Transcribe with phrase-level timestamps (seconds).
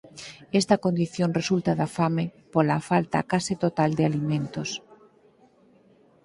[0.59, 4.69] Esta condición resulta da fame por falta case total de alimentos.